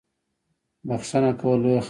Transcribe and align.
بخښنه 0.87 1.31
کول 1.41 1.57
لویه 1.61 1.69
خبره 1.69 1.77
ده 1.77 1.79